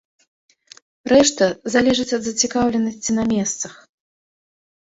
Рэшта 1.11 1.45
залежыць 1.75 2.07
ад 2.19 2.23
зацікаўленасці 2.31 3.11
на 3.19 3.23
месцах. 3.33 3.73